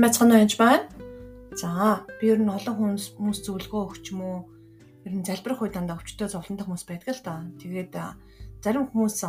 Сайн 0.00 0.08
байцгаана 0.08 0.40
уу 0.40 0.56
байна. 0.56 0.88
За, 1.52 2.06
би 2.16 2.32
ер 2.32 2.40
нь 2.40 2.48
олон 2.48 2.72
хүмүүс 2.72 3.20
хүмүүс 3.20 3.44
зөвлөгөө 3.44 3.82
өгч 3.84 4.16
юм 4.16 4.24
уу? 4.24 4.38
Ер 5.04 5.12
нь 5.12 5.28
залбирах 5.28 5.60
үед 5.60 5.76
дандаа 5.76 6.00
өвчтөө 6.00 6.24
зовлонтой 6.24 6.64
хүмүүс 6.64 6.88
байдаг 6.88 7.12
л 7.12 7.20
да. 7.20 7.44
Тэгээд 7.60 7.92
зарим 8.64 8.88
хүмүүс 8.88 9.20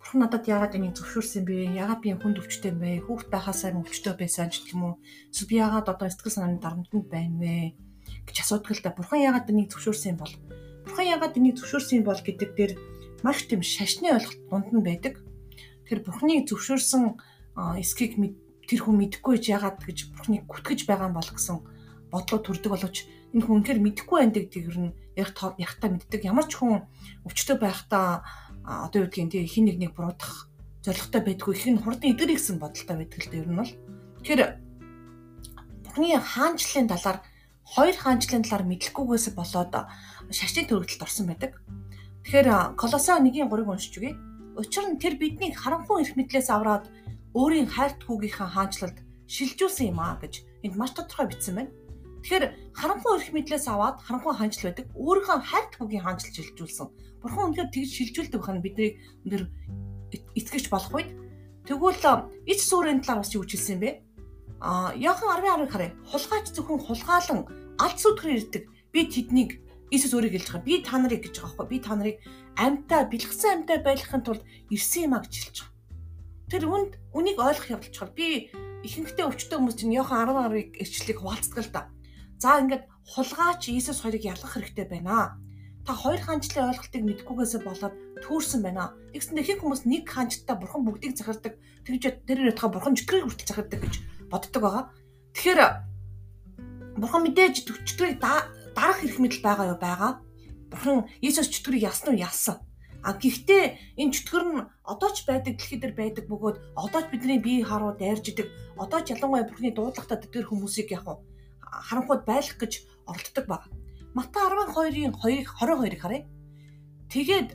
бурхан 0.00 0.20
надад 0.24 0.48
яагаад 0.48 0.80
энийг 0.80 0.96
зөвшөөрсөн 0.96 1.44
бэ? 1.44 1.76
Яагаад 1.76 2.00
би 2.00 2.16
хүнд 2.16 2.40
өвчтөй 2.40 2.72
юм 2.72 2.80
бэ? 2.80 3.04
Хүүхд 3.04 3.28
байхасаа 3.28 3.76
өвчтөй 3.76 4.16
байсан 4.16 4.48
ч 4.48 4.64
гэх 4.64 4.80
юм 4.80 4.82
уу? 4.88 4.94
Эсвэл 5.28 5.50
би 5.52 5.60
яагаад 5.60 5.92
одоо 5.92 6.08
сэтгэл 6.08 6.36
санааны 6.40 6.64
дарамтнд 6.64 7.04
байна 7.12 7.36
вэ? 7.44 7.76
гэж 8.24 8.36
асуудаг 8.48 8.72
л 8.72 8.80
да. 8.80 8.96
Бурхан 8.96 9.20
яагаад 9.28 9.52
энийг 9.52 9.68
зөвшөөрсөн 9.76 10.16
бол? 10.16 10.32
Бурхан 10.88 11.04
яагаад 11.04 11.36
энийг 11.36 11.60
зөвшөөрсөн 11.60 12.00
бол 12.00 12.16
гэдэг 12.16 12.50
дээр 12.56 12.72
маш 13.20 13.44
тийм 13.44 13.60
шашны 13.60 14.08
ойлголт 14.16 14.40
дунд 14.48 14.72
нь 14.72 14.80
байдаг. 14.80 15.20
Тэгэхээр 15.84 16.00
бурханы 16.00 16.48
зөвшөөрсөн 16.48 17.12
эсхийг 17.76 18.16
тэр 18.68 18.80
хүн 18.84 18.96
мэдэхгүй 19.00 19.40
ч 19.40 19.56
яагаад 19.56 19.80
гэж 19.80 20.12
бурхныг 20.12 20.44
гүтгэж 20.44 20.84
байгаа 20.84 21.08
юм 21.08 21.16
бол 21.16 21.30
гэсэн 21.32 21.56
бодлоо 22.12 22.38
төрдөг 22.44 22.70
боловч 22.72 22.96
энэ 23.32 23.44
хүн 23.44 23.56
үнэхээр 23.64 23.80
мэдэхгүй 23.80 24.16
байна 24.20 24.36
гэдэг 24.36 24.64
нь 24.76 24.92
яг 25.16 25.28
ягтаа 25.56 25.88
мэддэг. 25.88 26.28
Ямар 26.28 26.46
ч 26.46 26.60
хүн 26.60 26.84
өвчтөй 27.24 27.56
байхдаа 27.56 28.22
одоо 28.64 29.04
юу 29.04 29.08
гэдгийг 29.08 29.32
тий 29.32 29.44
хин 29.48 29.64
нэгнийг 29.68 29.96
буруудах 29.96 30.48
зоригтой 30.84 31.20
байдгүй 31.24 31.52
их 31.56 31.64
нь 31.68 31.80
хурдан 31.80 32.12
идэр 32.12 32.36
гэсэн 32.36 32.60
бодолтой 32.60 32.96
байдаг 32.96 33.20
л 33.20 33.30
дээ 33.32 33.40
ер 33.40 33.48
нь 33.48 33.60
бол. 33.60 33.72
Тэгэхээр 34.24 34.42
бурхны 35.84 36.08
хаанчлалын 36.20 36.88
талаар 36.92 37.18
хоёр 37.64 37.96
хаанчлалын 37.96 38.44
талаар 38.44 38.64
мэдлэхгүйгээс 38.68 39.26
болоод 39.36 39.72
шашны 40.32 40.62
төрөлтөд 40.64 41.04
орсон 41.04 41.26
байдаг. 41.28 41.52
Тэгэхээр 42.24 42.76
Колосо 42.76 43.16
1-ийн 43.16 43.48
3-ыг 43.48 43.68
уншиж 43.68 43.94
үгэй. 44.00 44.14
Учир 44.56 44.84
нь 44.88 45.00
тэр 45.00 45.16
биднийг 45.20 45.56
харанхуй 45.56 46.04
эрх 46.04 46.16
мэдлээс 46.16 46.48
авраад 46.52 46.88
өөрийн 47.34 47.68
хайрт 47.68 48.00
хүүгийнхаа 48.04 48.48
хаанчлалд 48.48 48.98
шилжүүлсэн 49.28 49.92
юм 49.92 50.00
аа 50.00 50.16
гэж 50.22 50.44
энд 50.64 50.74
маш 50.76 50.96
тодорхой 50.96 51.28
бичсэн 51.28 51.54
байна. 51.56 51.72
Тэгэхээр 52.24 52.44
харанхуй 52.72 53.12
эрх 53.20 53.30
мэдлээс 53.32 53.66
аваад 53.68 54.00
харанхуй 54.02 54.34
хаанчл 54.34 54.64
байдаг 54.66 54.86
өөрийнхөө 54.96 55.38
хайрт 55.44 55.72
хүүгийн 55.76 56.04
хаанчл 56.04 56.32
шилжүүлсэн. 56.34 56.88
Бурхан 57.22 57.44
үнэхээр 57.52 57.72
тэгж 57.72 57.90
шилжүүлдэг 57.94 58.40
байх 58.40 58.52
нь 58.56 58.64
бидний 58.64 58.90
өндөр 59.28 59.42
итгэж 60.34 60.64
болох 60.72 60.92
үед 60.96 61.10
тэгвэл 61.68 62.04
ич 62.48 62.60
сүрийн 62.64 63.04
талаар 63.04 63.22
бас 63.22 63.32
юу 63.36 63.44
хэлсэн 63.44 63.78
бэ? 63.78 63.90
А 64.60 64.92
Яхан 64.96 65.28
10:10 65.38 65.70
харъя. 65.70 65.94
Хулгайч 66.10 66.46
зөвхөн 66.56 66.80
хулгаалan 66.82 67.40
алд 67.78 67.98
сүтгэр 68.00 68.34
ирдэг. 68.34 68.64
Би 68.90 69.06
тэднийг 69.06 69.62
Иесус 69.90 70.12
өөрийг 70.12 70.36
хэлж 70.36 70.48
байгаа. 70.52 70.68
Би 70.68 70.74
та 70.82 70.98
нарыг 70.98 71.22
гэж 71.24 71.34
байгаа 71.40 71.56
байхгүй. 71.64 71.68
Би 71.72 71.78
та 71.80 71.94
нарыг 71.96 72.16
амьтаа 72.58 73.08
бэлгсэн 73.08 73.64
амьтаа 73.64 73.78
байлгахын 73.80 74.22
тулд 74.26 74.42
ирсэн 74.68 75.08
юм 75.08 75.14
а 75.16 75.22
гэж 75.24 75.32
хэлж 75.32 75.56
байгаа. 75.62 75.77
Тэр 76.48 76.64
үнд 76.64 76.96
үнийг 77.12 77.36
ойлгох 77.36 77.68
явдал 77.76 77.92
чухал. 77.92 78.16
Би 78.16 78.48
ихэнхдээ 78.80 79.28
өвчтөе 79.28 79.60
хүмүүс 79.60 79.76
чинь 79.76 79.92
Йохан 79.92 80.32
10-ыг 80.32 80.80
эрчлийг 80.80 81.20
хуваалцдаг 81.20 81.60
л 81.60 81.72
да. 81.76 81.82
За 82.40 82.56
ингээд 82.56 82.88
хулгаач 83.04 83.68
Иесус 83.68 84.00
хоёрыг 84.00 84.24
ялгах 84.24 84.56
хэрэгтэй 84.56 84.88
байна. 84.88 85.36
Та 85.84 85.92
хоёр 85.92 86.20
хаанчлалын 86.24 86.72
ойлголтыг 86.72 87.02
мэдгүйгээсээ 87.04 87.60
болоод 87.64 87.94
түүрсэн 88.24 88.60
байна. 88.64 88.96
Тэгсэндээ 89.12 89.44
их 89.44 89.60
хүмүүс 89.60 89.82
нэг 89.84 90.04
хаанчтаа 90.08 90.56
бурхан 90.56 90.84
бүгдийг 90.88 91.16
захирдаг. 91.16 91.60
Тэгж 91.84 92.24
тэр 92.28 92.38
өөртөө 92.52 92.68
бурхан 92.72 92.96
чөтгөрийг 92.96 93.24
хүртэл 93.28 93.48
захирдаг 93.48 93.80
гэж 93.84 93.94
боддог 94.28 94.60
байгаа. 94.62 94.84
Тэгэхээр 95.32 95.60
бурхан 97.00 97.22
мэдээж 97.24 97.54
чөтгөрийг 97.64 98.20
дарах 98.20 99.00
эрх 99.04 99.18
мэдэл 99.18 99.42
байгаа 99.44 99.66
юу 99.72 99.78
байгаа. 99.80 100.12
Бурхан 100.68 101.08
Иесус 101.24 101.48
чөтгөрийг 101.48 101.88
ясан 101.88 102.12
уу 102.12 102.20
ясан. 102.20 102.56
А 103.02 103.14
гэхдээ 103.14 103.96
энэ 104.00 104.12
чөтгөр 104.14 104.44
нь 104.50 104.66
одоо 104.82 105.10
ч 105.14 105.22
байдаг 105.22 105.54
дэлхий 105.54 105.78
дээр 105.78 105.94
байдаг 105.94 106.24
бөгөөд 106.26 106.56
одоо 106.74 107.00
ч 107.02 107.06
бидний 107.14 107.38
бие 107.38 107.62
харуу 107.62 107.94
дайрж 107.94 108.34
идэг. 108.34 108.50
Одоо 108.74 109.00
ч 109.06 109.14
ялангуяа 109.14 109.46
бурхны 109.46 109.70
дуудлагатай 109.70 110.18
тэтгэр 110.18 110.50
хүмүүсийг 110.50 110.90
яг 110.90 111.06
харанхуйд 111.62 112.26
байлах 112.26 112.58
гэж 112.58 112.72
оролддог 113.06 113.46
баг. 113.46 113.62
Матай 114.18 114.42
12-ийн 114.50 115.14
2-ыг 115.14 115.46
22-ыг 115.46 116.00
харъя. 116.02 116.26
Тэгээд 117.06 117.48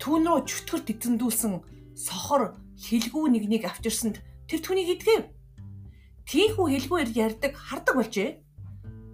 түүн 0.00 0.22
рүү 0.26 0.40
чөтгөрт 0.48 0.88
эзэндүүлсэн 0.96 1.52
сохор 1.92 2.56
хэлгүү 2.80 3.24
нэгнийг 3.36 3.64
авчирсанд 3.68 4.24
тэр 4.48 4.60
түүнийг 4.64 4.96
идгэв. 4.96 5.22
Тийхүү 6.26 6.66
хэлгүүээр 6.72 7.10
ярьдаг 7.14 7.52
хардаг 7.54 7.94
болжээ. 7.96 8.30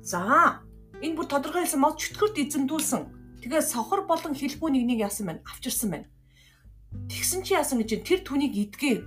За 0.03 0.63
энэ 1.03 1.17
бүр 1.17 1.27
тодорхой 1.27 1.67
хэлсэн 1.67 1.81
мод 1.83 1.99
чөтгөрт 1.99 2.39
эзэндүүлсэн 2.39 3.22
Тэгээ 3.43 3.63
сохор 3.67 4.07
болон 4.07 4.39
хэлбүү 4.39 4.71
нэгнийг 4.71 5.03
яасан 5.03 5.27
байна? 5.27 5.43
Авчирсан 5.51 5.91
байна. 5.91 6.07
Тэгсэн 7.11 7.43
чи 7.43 7.59
яасан 7.59 7.83
гэж 7.83 8.07
тэр 8.07 8.23
түүнийг 8.23 8.55
идгээ. 8.55 9.03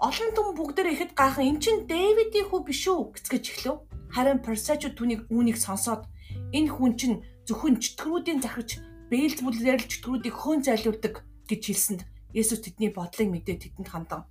Олон 0.00 0.30
түн 0.32 0.56
бүгдээр 0.56 0.96
ихэд 0.96 1.12
гайхан 1.12 1.44
эн 1.44 1.58
чин 1.60 1.84
Дэвидийн 1.84 2.48
хүү 2.48 2.60
биш 2.64 2.88
үү 2.88 3.12
гэцгэж 3.12 3.44
эхлэв. 3.52 3.76
Харин 4.08 4.40
Персачуд 4.40 4.96
түүнийг 4.96 5.28
үүнийг 5.28 5.60
сонсоод 5.60 6.08
энэ 6.56 6.72
хүн 6.72 6.96
чинь 6.96 7.20
зөвхөн 7.44 7.76
чөтгөрүүдийн 7.76 8.40
захирч 8.40 8.80
Бээлзбүлээр 9.12 9.78
л 9.84 9.90
чөтгөрүүдийг 9.90 10.34
хөөн 10.40 10.60
зайлуулдаг 10.64 11.14
гэж 11.50 11.62
хэлсэнд 11.66 12.00
Есүс 12.32 12.62
тэдний 12.62 12.94
бодлыг 12.94 13.28
мэдээ 13.28 13.58
тэдэнд 13.58 13.90
хандан. 13.90 14.22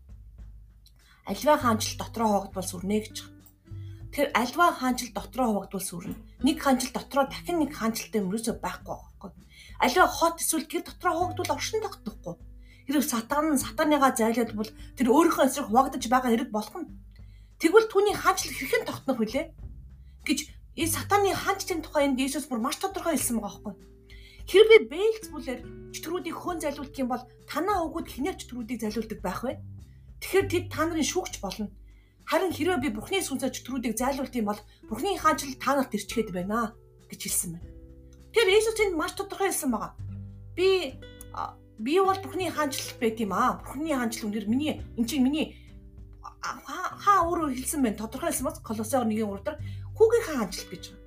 Альва 1.30 1.60
хаанчл 1.60 2.00
дотроо 2.00 2.50
хоогдвол 2.50 2.66
сүрнэ 2.66 2.98
гэж 3.04 3.39
Тэгэхээр 4.20 4.36
альва 4.36 4.76
хаанчил 4.76 5.16
дотроо 5.16 5.48
хуваагдвал 5.48 5.80
сүрнэ. 5.80 6.16
Нэг 6.44 6.60
хаанчил 6.60 6.92
дотроо 6.92 7.32
дахин 7.32 7.64
нэг 7.64 7.72
хаанчилтай 7.72 8.20
мөрөөсөө 8.20 8.60
байхгүй 8.60 8.92
байхгүй. 9.00 9.32
Альва 9.80 10.12
хот 10.12 10.44
эсвэл 10.44 10.68
тэр 10.68 10.84
дотроо 10.84 11.16
хуваагдвал 11.16 11.56
оршин 11.56 11.80
тогтохгүй. 11.80 12.36
Хэрэг 12.84 13.04
сатан 13.08 13.56
сатаныгаа 13.56 14.12
зайлаад 14.12 14.52
бол 14.60 14.68
тэр 15.00 15.08
өөрийнхөө 15.08 15.48
эсрэг 15.48 15.72
хуваагдаж 15.72 16.04
байгаа 16.12 16.36
хэрэг 16.36 16.52
болох 16.52 16.76
нь. 16.84 16.92
Тэгвэл 17.64 17.88
түүний 17.88 18.16
хаанчил 18.20 18.52
хэрхэн 18.60 18.84
тогтнох 18.92 19.24
вүлээ? 19.24 19.46
гэж 20.28 20.40
энэ 20.52 20.96
сатаны 21.00 21.32
хаанчлалын 21.32 21.80
тухай 21.88 22.04
энд 22.12 22.20
Иесус 22.20 22.52
бүр 22.52 22.60
маш 22.60 22.76
тодорхой 22.76 23.16
хэлсэн 23.16 23.40
байгаа 23.40 23.72
байхгүй. 23.72 23.76
Хэрвээ 24.52 24.82
Бээлзбүлээр 24.92 25.60
чөтгөрүүдийг 25.96 26.36
хөөн 26.36 26.60
зайлуулдаг 26.60 27.00
юм 27.00 27.08
бол 27.08 27.24
танаа 27.48 27.88
өгөөд 27.88 28.08
хинээр 28.12 28.36
чөтгөрүүдийг 28.36 28.80
зайлуулдаг 28.84 29.20
байх 29.24 29.42
вэ? 29.48 29.64
Тэгэхээр 30.20 30.48
тэд 30.52 30.66
та 30.68 30.84
нарын 30.84 31.08
шүүгч 31.08 31.40
болно. 31.40 31.72
Харин 32.30 32.54
хэрвээ 32.54 32.78
би 32.78 32.90
Бурхны 32.94 33.26
сүнсээ 33.26 33.50
чөтгөрүүдийг 33.58 33.98
зайлуулт 33.98 34.38
юм 34.38 34.54
бол 34.54 34.62
Бурхны 34.86 35.18
хаанчлал 35.18 35.58
та 35.58 35.74
нарт 35.74 35.98
ирчгээд 35.98 36.30
байна 36.30 36.78
гэж 37.10 37.26
хэлсэн 37.26 37.58
байна. 37.58 37.70
Тэр 38.30 38.48
Иесус 38.54 38.78
энд 38.78 38.94
маш 38.94 39.18
тодорхой 39.18 39.50
хэлсэн 39.50 39.74
байгаа. 39.74 39.98
Би 40.54 40.94
би 41.82 41.94
бол 41.98 42.22
Бурхны 42.22 42.54
хаанчлал 42.54 43.02
байт 43.02 43.18
юм 43.18 43.34
аа. 43.34 43.58
Бурхны 43.66 43.90
хаанчлал 43.98 44.30
үнээр 44.30 44.46
миний 44.46 44.78
эн 44.94 45.10
чинь 45.10 45.26
миний 45.26 45.58
хаа 46.38 47.26
өөрөө 47.26 47.50
хэлсэн 47.50 47.82
байна. 47.82 47.98
Тодорхой 47.98 48.30
хэлсэн 48.30 48.46
бас 48.46 48.62
Колосеор 48.62 49.10
1-ийн 49.10 49.26
3 49.26 49.50
дээр 49.50 49.58
хүүгийн 49.98 50.26
хаанчлал 50.30 50.70
гэж 50.70 50.84
байна. 50.94 51.02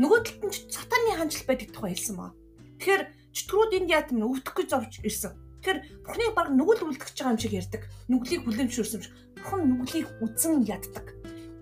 Нөгөө 0.00 0.18
талд 0.24 0.42
нь 0.48 0.54
сатаны 0.72 1.12
хаанчлал 1.12 1.44
байдаг 1.44 1.68
тухай 1.76 1.92
хэлсэн 1.92 2.16
байгаа. 2.16 2.32
Тэгэхээр 2.80 3.02
чөтгөрүүд 3.36 3.76
энд 3.76 3.92
яат 3.92 4.08
юм 4.16 4.24
өвдөх 4.32 4.54
гэж 4.56 4.68
зовж 4.72 4.92
ирсэн. 5.04 5.32
Тэгэхээр 5.58 5.78
Бурхны 6.06 6.26
баг 6.34 6.48
нүгэл 6.54 6.86
үлдчихэж 6.86 7.16
байгаа 7.18 7.34
юм 7.34 7.40
шиг 7.42 7.54
ярьдаг. 7.58 7.82
Нүглийг 8.06 8.42
хүлэмжшүүлсэн 8.46 9.00
шиг 9.02 9.14
бурхан 9.36 9.62
нүглийг 9.66 10.06
үзэн 10.22 10.62
яддаг. 10.66 11.06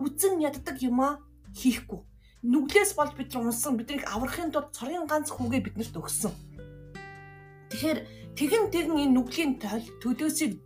Үзэн 0.00 0.40
яддаг 0.44 0.76
юмаа 0.84 1.24
хийхгүй. 1.56 2.00
Нүглээс 2.44 2.92
болж 2.92 3.16
бид 3.16 3.32
нар 3.32 3.48
унсан 3.48 3.80
биднийг 3.80 4.04
аврахын 4.04 4.52
тулд 4.52 4.70
цорын 4.76 5.08
ганц 5.08 5.32
хүүгээ 5.32 5.64
биднэрт 5.64 5.96
өгсөн. 5.96 6.32
Тэгэхээр 7.72 7.98
тэгэн 8.36 8.64
тэгэн 8.70 9.00
энэ 9.02 9.14
нүглийн 9.16 9.52
төлөөсийг 10.04 10.60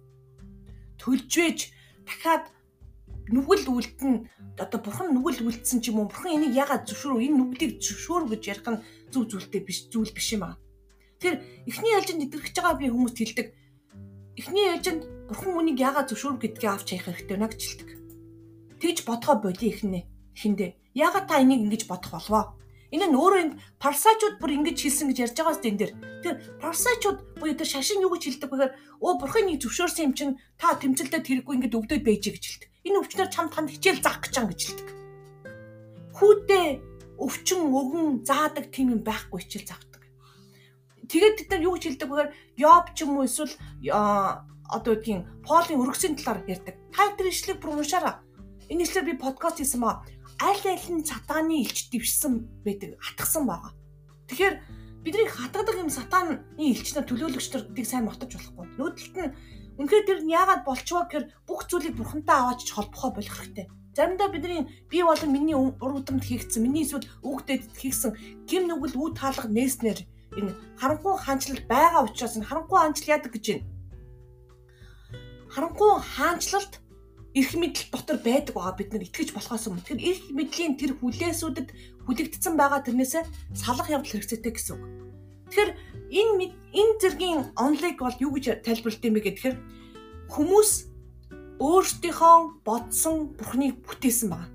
төлж 0.98 1.30
вэж 1.30 1.58
дахиад 2.04 2.50
нүгэл 3.30 3.70
үлдэн 3.70 4.26
одоо 4.58 4.80
бурхан 4.82 5.14
нүгэл 5.14 5.46
үлдсэн 5.46 5.80
ч 5.80 5.88
юм 5.94 6.04
уу 6.04 6.10
бурхан 6.10 6.36
энийг 6.36 6.52
ягаад 6.52 6.84
зөвшөөрөв 6.84 7.24
энэ 7.24 7.38
нүглийг 7.38 7.72
зөвшөөрөв 7.80 8.28
гэж 8.34 8.42
ярих 8.52 8.66
нь 8.68 8.82
зөв 9.14 9.24
зүйлтэй 9.30 9.62
биш 9.64 9.88
зүйл 9.88 10.12
биш 10.12 10.28
юм 10.36 10.44
аа. 10.44 10.54
Тэр 11.20 11.44
эхний 11.68 11.92
ялжинд 11.92 12.24
идэрхэж 12.24 12.56
байгаа 12.56 12.80
би 12.80 12.88
хүмүүст 12.88 13.18
хэлдэг. 13.20 13.48
Эхний 14.40 14.66
ялжинд 14.72 15.04
бурхан 15.28 15.52
үнийг 15.52 15.76
яагаад 15.76 16.08
зөвшөөрв 16.08 16.40
гэдгээ 16.40 16.70
авч 16.72 16.88
хаях 16.96 17.04
хэрэгтэй 17.12 17.36
байна 17.36 17.52
гэж 17.52 17.60
хэлдэг. 17.60 17.90
Тэгж 18.80 18.98
бодгоо 19.04 19.36
боли 19.36 19.66
ихнэ. 19.68 20.08
Эхэндээ 20.32 20.70
яагаад 20.96 21.28
та 21.28 21.44
энийг 21.44 21.68
ингэж 21.68 21.84
бодох 21.84 22.16
болвоо? 22.16 22.56
Энэ 22.90 23.06
нь 23.06 23.18
өөрөө 23.20 23.40
энэ 23.44 23.58
парсачууд 23.78 24.42
бүр 24.42 24.50
ингэж 24.64 24.78
хэлсэн 24.80 25.12
гэж 25.12 25.18
ярьж 25.28 25.36
байгаа 25.38 25.54
сте 25.60 25.68
энэ 25.70 25.80
дэр. 25.84 25.92
Тэр 26.24 26.34
парсачууд 26.58 27.18
буюу 27.38 27.54
тэр 27.54 27.68
шашин 27.68 28.02
юу 28.02 28.10
гэж 28.16 28.40
хэлдэг 28.40 28.50
бэхээр 28.50 28.72
өө 28.98 29.12
бурхан 29.20 29.44
нэг 29.46 29.62
зөвшөөрсөн 29.62 30.06
юм 30.10 30.14
чинь 30.16 30.34
та 30.58 30.74
тэмцэлдээ 30.74 31.22
тэрэггүй 31.22 31.54
ингэж 31.54 31.72
өвдөд 31.76 32.02
байж 32.02 32.24
гэж 32.32 32.44
хэлдэг. 32.48 32.70
Энэ 32.88 32.98
өвчнөр 32.98 33.28
чамд 33.30 33.52
танд 33.54 33.70
хичээл 33.70 34.02
заах 34.02 34.18
гэж 34.24 34.32
байгаа 34.34 34.50
гэж 34.50 34.62
хэлдэг. 34.66 34.88
Хүүтэй 36.18 36.66
өвчин 37.20 37.60
өгөн 37.68 38.08
заадаг 38.26 38.66
тийм 38.74 38.96
юм 38.96 39.02
байхгүй 39.06 39.38
хичээл 39.44 39.70
заавдаг. 39.70 39.89
Тэгээд 41.10 41.36
бид 41.42 41.50
нар 41.50 41.66
юу 41.66 41.74
гэж 41.74 41.84
хэлдэг 41.98 42.06
бэхээр 42.06 42.30
Йоб 42.62 42.86
ч 42.94 43.02
юм 43.02 43.18
уу 43.18 43.26
эсвэл 43.26 43.50
одоо 43.90 44.92
үггийн 44.94 45.26
Полийн 45.42 45.82
өргөсийн 45.82 46.14
талаар 46.14 46.46
ярьдаг. 46.46 46.78
Та 46.94 47.10
тэр 47.18 47.34
ишлэг 47.34 47.58
бүр 47.58 47.82
уншаараа. 47.82 48.22
Энэ 48.70 48.86
ишлэр 48.86 49.04
би 49.10 49.14
подкаст 49.18 49.58
хийсэн 49.58 49.82
маа. 49.82 50.06
Аль 50.38 50.62
аль 50.62 50.86
нь 50.94 51.02
сатааны 51.02 51.66
илч 51.66 51.90
дэвшсэн 51.90 52.62
байдаг, 52.62 52.94
хатгсан 53.02 53.42
байгаа. 53.42 53.74
Тэгэхээр 54.30 54.54
бидний 55.02 55.26
хатгадаг 55.26 55.76
юм 55.82 55.90
сатааны 55.90 56.46
илч 56.54 56.94
нар 56.94 57.04
төлөөлөгчдөр 57.10 57.74
гэдгийг 57.74 57.88
сайн 57.90 58.06
мартаж 58.06 58.30
болохгүй. 58.30 58.66
Нөөдлөлт 58.78 59.16
нь 59.18 59.34
үнэхээр 59.82 60.06
тэр 60.06 60.20
нь 60.22 60.30
яагаад 60.30 60.62
болчвоо 60.62 61.10
гэхээр 61.10 61.26
бүх 61.50 61.66
зүйлийг 61.66 61.98
бурхантай 61.98 62.38
аваач 62.38 62.70
холбохоо 62.70 63.10
болох 63.18 63.34
хэрэгтэй. 63.34 63.66
Заримдаа 63.98 64.30
бидний 64.30 64.62
би 64.86 65.02
болон 65.02 65.30
миний 65.34 65.58
ур 65.58 65.92
удамд 65.98 66.22
хийгдсэн, 66.22 66.62
миний 66.62 66.86
эсвэл 66.86 67.10
үгдэд 67.26 67.74
хийгдсэн 67.74 68.46
гим 68.46 68.70
нүгэл 68.70 68.94
үе 68.94 69.10
таалга 69.18 69.50
нээснээр 69.50 70.06
энэ 70.38 70.54
харанхуй 70.78 71.14
хаанчлал 71.18 71.62
байгаа 71.66 72.02
учраас 72.06 72.36
энэ 72.36 72.46
харанхуй 72.46 72.78
хаанчлал 72.78 73.12
яадаг 73.16 73.32
гэж 73.34 73.46
байна. 73.50 73.66
Харанхуй 75.50 75.90
хаанчлалд 75.98 76.72
эрх 77.34 77.54
мэдэл 77.54 77.90
дотор 77.90 78.18
байдаг 78.18 78.54
байгаа 78.54 78.74
бид 78.78 78.90
нар 78.92 79.06
итгэж 79.06 79.30
болохоос 79.34 79.66
өмнө. 79.70 79.82
Тэгэхээр 79.86 80.06
эрх 80.10 80.24
мэдлийн 80.34 80.74
тэр 80.78 80.92
хүлээсүүдэд 80.98 81.68
хүлэгдсэн 82.06 82.54
байгаа 82.58 82.80
тэрнээсээ 82.82 83.24
салах 83.54 83.86
явдал 83.90 84.10
хэрэгцээтэй 84.10 84.52
гэсэн 84.54 84.74
үг. 84.74 84.82
Тэгэхээр 85.50 85.70
энэ 86.10 86.46
энэ 86.74 86.94
зэргийн 87.02 87.40
онлыг 87.54 87.98
бол 88.02 88.18
юу 88.18 88.34
гэж 88.34 88.66
тайлбарлалт 88.66 89.06
юм 89.06 89.14
бэ 89.14 89.22
гэхээр 89.26 89.56
хүмүүс 90.30 90.70
өөрсдийнхөө 91.62 92.36
бодсон 92.66 93.34
бурхныг 93.38 93.78
бүтээсэн 93.86 94.28
байгаа. 94.30 94.50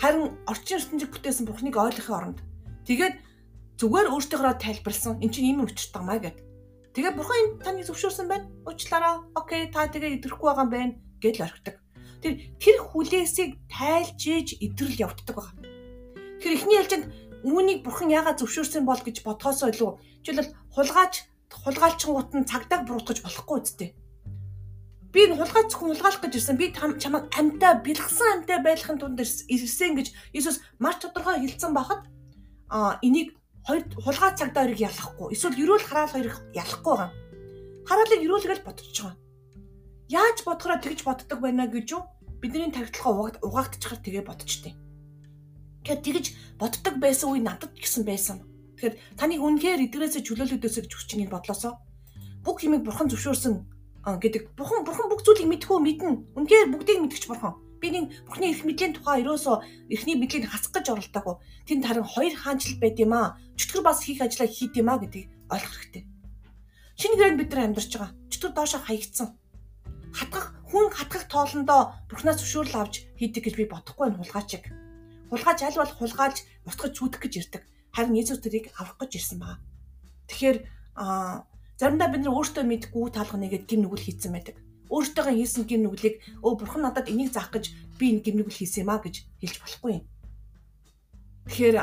Харин 0.00 0.32
орчин 0.44 0.76
ертөнцийг 0.80 1.10
бүтээсэн 1.12 1.44
бурхныг 1.48 1.76
ойлгохын 1.76 2.16
оронд 2.16 2.38
тэгээд 2.88 3.16
зүгээр 3.84 4.08
өөртөөгөө 4.16 4.56
тайлбарлсан 4.64 5.20
эн 5.20 5.28
чинь 5.28 5.52
ийм 5.52 5.60
учиртай 5.60 6.00
маа 6.00 6.16
гэд. 6.16 6.40
Тэгээ 6.96 7.12
бурхан 7.20 7.60
таны 7.60 7.84
зөвшөөрсөн 7.84 8.32
байна. 8.32 8.48
Уучлаарай. 8.64 9.20
Окей, 9.36 9.68
та 9.68 9.92
тэгээ 9.92 10.24
идрэхгүй 10.24 10.48
байгаа 10.48 10.64
юм 10.64 10.72
байна 10.72 10.92
гэж 11.20 11.34
л 11.36 11.44
орхидог. 11.44 11.76
Тэр 12.24 12.32
тэр 12.56 12.76
хүлээсийг 12.80 13.60
тайлж 13.68 14.16
ээж 14.24 14.48
идрэл 14.64 15.04
явагддаг 15.04 15.36
байгаа. 15.36 15.56
Тэр 16.40 16.52
ихний 16.56 16.80
ялжинд 16.80 17.12
үүнийг 17.44 17.84
бурхан 17.84 18.08
яагаад 18.08 18.40
зөвшөөрсөн 18.40 18.88
бол 18.88 18.96
гэж 19.04 19.20
бодхоосоо 19.20 19.68
илүү 19.68 19.90
жишээлбэл 20.24 20.56
хулгайч 20.72 21.14
хулгайлчгууд 21.52 22.30
нь 22.40 22.48
цагдаа 22.48 22.88
буруутгаж 22.88 23.20
болохгүй 23.20 23.58
үсттэй. 23.60 23.90
Би 25.12 25.28
энэ 25.28 25.36
хулгайч 25.36 25.76
хүн 25.76 25.92
хулгайлах 25.92 26.24
гэж 26.24 26.32
ирсэн. 26.40 26.56
Би 26.56 26.72
чамайг 26.72 27.28
амьтаа 27.36 27.84
бэлгсэн 27.84 28.48
амьтаа 28.48 28.64
байхын 28.64 28.96
тунд 28.96 29.20
ирсэн 29.20 29.92
гэж 29.92 30.08
Иесус 30.32 30.64
маш 30.80 31.04
тодорхой 31.04 31.44
хэлсэн 31.44 31.76
бахад 31.76 32.08
а 32.72 32.96
энийг 33.04 33.36
хоёр 33.66 33.82
хулгай 34.04 34.32
цагдаа 34.36 34.62
хоёрыг 34.64 34.80
ялахгүй 34.80 35.28
эсвэл 35.34 35.60
ерөөл 35.64 35.84
хараал 35.88 36.12
хоёрыг 36.12 36.36
ялахгүй 36.52 36.94
байгаа. 36.94 37.10
Хараалыг 37.88 38.20
ерөөлгөл 38.24 38.66
бодчих 38.66 38.92
байгаа. 38.92 39.16
Яаж 40.08 40.38
бодохороо 40.44 40.78
тэгж 40.84 41.00
боддог 41.04 41.38
байна 41.40 41.64
гэж 41.66 41.86
юу? 41.96 42.02
Бидний 42.40 42.68
тархитлогоо 42.68 43.32
угаагдчихар 43.40 44.00
тэгээ 44.04 44.24
бодчихдээ. 44.28 44.74
Тэгэхээр 45.80 46.00
тэгж 46.04 46.26
боддог 46.60 46.94
байсан 47.00 47.32
үе 47.32 47.40
надад 47.40 47.72
гисэн 47.72 48.04
байсан. 48.04 48.44
Тэгэхээр 48.76 48.94
таныг 49.16 49.40
үнэхээр 49.40 49.84
эдгээрээс 49.88 50.20
чөлөөлөдөөс 50.28 50.76
гэж 50.84 50.92
хүчнийг 50.92 51.32
бодлосоо 51.32 51.80
бүх 52.44 52.60
юмыг 52.60 52.84
бурхан 52.84 53.08
зөвшөөрсөн 53.08 53.64
гэдэг. 54.04 54.52
Бурхан 54.52 54.84
бурхан 54.84 55.08
бүх 55.08 55.24
зүйлийг 55.24 55.48
мэдхүү 55.48 55.78
мэднэ. 55.80 56.36
Үнэхээр 56.36 56.68
бүгдийг 56.68 57.00
мэдгч 57.00 57.24
бурхан. 57.32 57.56
Би 57.84 57.92
нэг 57.92 58.24
Бурхны 58.24 58.48
эрх 58.48 58.64
мэдлийн 58.64 58.96
тухай 58.96 59.20
ерөөсөө 59.20 59.92
эрхний 59.92 60.16
мэдлийг 60.16 60.48
хасах 60.48 60.72
гэж 60.72 60.88
оролдоогүй. 60.88 61.36
Тэнд 61.68 61.84
харин 61.84 62.08
хоёр 62.08 62.32
хаанчлал 62.32 62.80
байд 62.80 62.96
юм 62.96 63.12
аа. 63.12 63.36
Чөтгөр 63.60 63.84
бас 63.84 64.00
хийх 64.00 64.24
ажлаа 64.24 64.48
хийд 64.48 64.72
юм 64.80 64.88
аа 64.88 65.04
гэдгийг 65.04 65.28
ойлгох 65.52 65.76
хэрэгтэй. 65.92 66.04
Шинэ 66.96 67.16
гэрээнд 67.20 67.40
бид 67.44 67.50
нар 67.52 67.64
амьдарч 67.68 67.92
байгаа. 67.92 68.16
Чөтгөр 68.32 68.52
доошоо 68.56 68.80
хаягдсан. 68.88 69.28
Хатгах 70.16 70.46
хүн 70.64 70.88
хатгах 70.96 71.28
тоолондоо 71.28 71.80
Бурхнаас 72.08 72.40
зөвшөөрөл 72.40 72.88
авч 72.88 72.94
хийдэг 73.20 73.52
гэж 73.52 73.54
би 73.60 73.64
бодохгүй 73.68 74.08
энэ 74.08 74.16
хулгайчиг. 74.16 74.64
Хулгайч 75.28 75.60
аль 75.60 75.76
бол 75.76 75.92
хулгайлж 75.92 76.38
устгаж 76.64 76.92
зүудэх 76.96 77.20
гэж 77.20 77.32
ирдэг. 77.36 77.62
Харин 77.92 78.16
Иесус 78.16 78.40
тэрийг 78.40 78.72
аврах 78.80 78.96
гэж 78.96 79.12
ирсэн 79.20 79.44
байгаа. 79.44 79.60
Тэгэхээр 80.32 80.58
аа 80.96 81.44
заримдаа 81.76 82.08
бид 82.08 82.24
нар 82.24 82.32
өөртөө 82.32 82.64
мэдгүй 82.64 83.12
таалга 83.12 83.36
нэгэд 83.36 83.68
гим 83.68 83.84
нүгэл 83.84 84.08
хийцэн 84.08 84.32
байдаг 84.32 84.56
өөртөөгөө 84.92 85.34
хийсэн 85.38 85.64
гим 85.64 85.84
нүглийг 85.84 86.20
өө 86.44 86.52
бурхан 86.60 86.82
надад 86.84 87.08
энийг 87.08 87.32
заах 87.32 87.50
гэж 87.54 87.72
би 87.98 88.12
энэ 88.12 88.22
гим 88.24 88.36
нүгэл 88.40 88.60
хийсэн 88.60 88.84
юм 88.84 88.92
а 88.92 89.00
гэж 89.00 89.24
хэлж 89.40 89.56
болохгүй 89.62 89.90
юм. 89.96 90.04
Тэгэхээр 91.48 91.76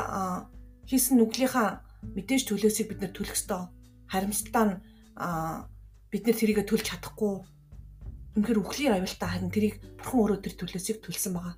хийсэн 0.86 1.16
нүглийнхаа 1.18 1.68
мэдээж 2.14 2.42
төлөөсийг 2.50 2.86
бид 2.90 3.00
нар 3.02 3.12
төлөх 3.14 3.34
ёстой. 3.34 3.70
Харамсалтай 4.10 4.64
нь 4.66 4.76
бид 6.10 6.22
нар 6.26 6.36
тэрийг 6.36 6.66
төлж 6.66 6.84
чадахгүй. 6.90 7.46
Үнэхээр 8.36 8.62
үхлийн 8.62 8.94
аюултай 8.96 9.28
харин 9.28 9.52
тэрийг 9.54 9.76
бурхан 9.98 10.20
өөрөө 10.20 10.38
тэр 10.42 10.54
төлөөсийг 10.56 10.98
төлсөн 11.04 11.32
байгаа. 11.36 11.56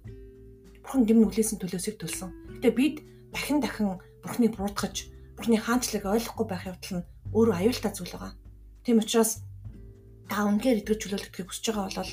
Бурхан 0.85 1.07
гим 1.07 1.23
нүглээсэн 1.23 1.59
төлөөсийг 1.63 1.97
төлсөн. 2.03 2.31
Гэтэ 2.61 2.71
бид 2.75 2.97
дахин 3.33 3.59
дахин 3.63 3.99
бурханыг 4.23 4.53
буруутгаж, 4.59 5.11
бурханы 5.37 5.59
хаанчлыг 5.59 6.05
ойлгохгүй 6.05 6.47
байх 6.49 6.67
явдал 6.67 6.95
нь 6.99 7.07
өөрөө 7.33 7.57
аюултай 7.57 7.93
зүйл 7.95 8.15
байгаа. 8.15 8.33
Тийм 8.85 8.99
учраас 9.01 9.43
та 10.29 10.45
үнээр 10.49 10.83
итгэж 10.83 10.99
чөлөөлөгдөхийг 11.05 11.49
хүсэж 11.49 11.65
байгаа 11.73 11.89
бол 11.93 12.13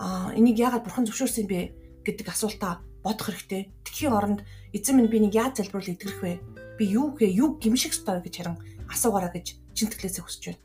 а 0.00 0.32
энийг 0.32 0.56
яагаад 0.56 0.84
бурхан 0.84 1.06
зөвшөөрсөн 1.06 1.46
бэ 1.48 1.60
гэдэг 2.04 2.26
асуултаа 2.32 2.80
бодох 3.04 3.26
хэрэгтэй. 3.28 3.68
Тэхийн 3.84 4.16
оронд 4.16 4.40
эзэн 4.72 4.96
минь 4.96 5.12
би 5.12 5.18
нэг 5.20 5.34
яаж 5.36 5.60
залбируул 5.60 5.92
итгэх 5.92 6.20
вэ? 6.20 6.40
Би 6.78 6.84
юу 6.88 7.12
гээ 7.16 7.30
юу 7.36 7.60
гимших 7.60 7.92
ёстой 7.92 8.20
гэж 8.24 8.34
харин 8.40 8.56
асуугаараа 8.88 9.32
гэж 9.32 9.60
чинтгэлээсээ 9.76 10.24
хүсэж 10.24 10.44
байна. 10.48 10.64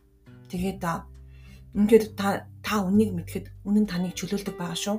Тэгээд 0.51 0.83
үнээр 1.75 2.03
та 2.15 2.47
та 2.63 2.75
үнийг 2.83 3.11
мэдхэд 3.11 3.45
үнэн 3.67 3.85
таныг 3.87 4.15
чөлөөлдөг 4.15 4.55
байгаа 4.55 4.79
шүү. 4.79 4.97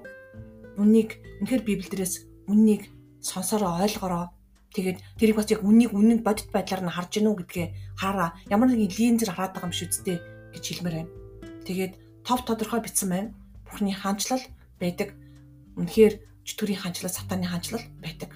Үнийг 0.77 1.17
үнэхээр 1.41 1.65
Библиэрээс 1.65 2.15
үннийг 2.53 2.93
сонсороо 3.25 3.81
ойлгороо 3.81 4.37
Тэгээд 4.77 4.99
тэрийг 5.17 5.37
бас 5.41 5.49
яг 5.49 5.65
үнийг 5.65 5.97
үнэн 5.97 6.21
бодит 6.21 6.53
байдлаар 6.53 6.85
нь 6.85 6.93
харж 6.93 7.11
гинүү 7.17 7.35
гэдгээ 7.41 7.67
хараа. 7.97 8.37
Ямар 8.53 8.69
нэгэн 8.69 8.93
линзер 8.93 9.33
хараад 9.33 9.57
байгаа 9.57 9.73
юм 9.73 9.77
шүү 9.77 10.05
дээ 10.05 10.19
гэж 10.53 10.65
хэлмээр 10.69 10.97
байна. 11.01 11.11
Тэгээд 11.67 11.99
тов 12.23 12.47
тодорхой 12.47 12.81
бичсэн 12.81 13.09
байна. 13.11 13.35
Бурхны 13.67 13.93
хаанчлал 13.93 14.43
байдаг. 14.79 15.19
Үнэхээр 15.75 16.15
чөтгөрийн 16.47 16.81
хаанчлал, 16.81 17.11
сатаны 17.11 17.51
хаанчлал 17.51 17.83
байдаг. 17.99 18.31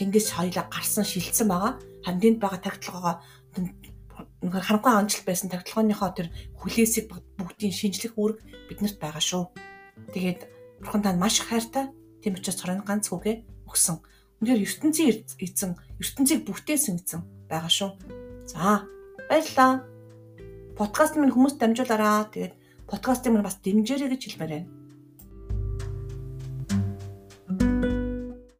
Тэнгээс 0.00 0.32
хоёлаа 0.32 0.64
гарсан 0.72 1.04
шилжсэн 1.04 1.46
байгаа. 1.46 1.76
Хамдинд 2.00 2.40
байгаа 2.40 2.60
тагтлагаа 2.64 3.20
үнэхээр 4.40 4.64
харанхуй 4.64 4.92
хаанчлал 4.92 5.28
байсан 5.28 5.52
тагтлагынхоо 5.52 6.10
тэр 6.16 6.28
хүлээсийг 6.56 7.12
бүгдийн 7.36 7.76
шинжлэх 7.76 8.16
үүрэг 8.16 8.40
биднэрт 8.72 8.96
байгаа 8.96 9.20
шүү. 9.20 9.44
Тэгээд 10.16 10.40
Бурхан 10.80 11.04
танд 11.04 11.20
маш 11.20 11.44
их 11.44 11.52
хайртай. 11.52 11.92
Тийм 12.24 12.40
учраас 12.40 12.56
цорын 12.56 12.80
ганц 12.80 13.12
үгээ 13.12 13.68
өгсөн. 13.68 14.00
Үнэхээр 14.40 14.64
ертөнцийн 14.64 15.28
эзэн, 15.36 15.76
ертөнцийг 16.00 16.48
бүтээсэн 16.48 16.96
эзэн 16.96 17.20
байгаа 17.52 17.68
шүү. 17.68 17.90
За 18.48 18.88
баярлалаа 19.28 19.84
подкаст 20.80 21.20
минь 21.20 21.28
хүмүүст 21.28 21.60
дамжуулаараа. 21.60 22.32
Тэгээд 22.32 22.56
подкастыг 22.88 23.36
минь 23.36 23.44
бас 23.44 23.60
дэмжээрэй 23.60 24.16
гэж 24.16 24.22
хэлмээр 24.32 24.64
байна. 24.64 24.79